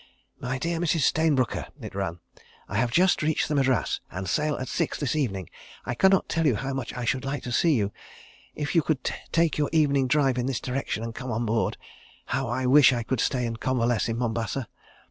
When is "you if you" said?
7.75-8.81